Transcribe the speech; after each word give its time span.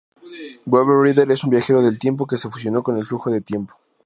Waverider 0.65 1.31
es 1.31 1.43
un 1.43 1.51
viajero 1.51 1.83
del 1.83 1.99
tiempo 1.99 2.25
que 2.25 2.35
se 2.35 2.49
fusionó 2.49 2.81
con 2.81 2.97
el 2.97 3.05
flujo 3.05 3.29
de 3.29 3.41
tiempo. 3.41 3.75